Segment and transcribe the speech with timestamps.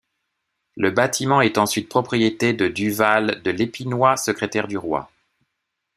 [0.77, 5.11] Le bâtiment est ensuite propriété de Duval de l'Epinoy, secrétaire du roi.